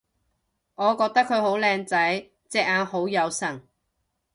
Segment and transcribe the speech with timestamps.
[0.73, 2.31] 我覺得佢好靚仔！
[2.49, 3.61] 隻眼好有神